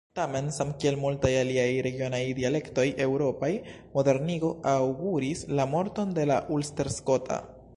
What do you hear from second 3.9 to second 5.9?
modernigo aŭguris la